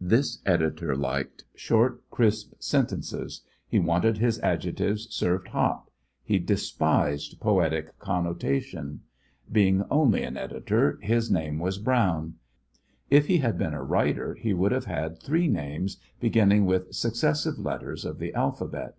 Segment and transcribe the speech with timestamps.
[0.00, 3.44] This editor liked short, crisp sentences.
[3.68, 5.92] He wanted his adjectives served hot.
[6.24, 9.02] He despised poetic connotation.
[9.52, 12.34] Being only an editor, his name was Brown.
[13.10, 17.56] If he had been a writer, he would have had three names, beginning with successive
[17.56, 18.98] letters of the alphabet.